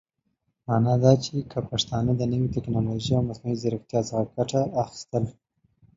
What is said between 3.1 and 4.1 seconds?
او مصنوعي ځيرکتيا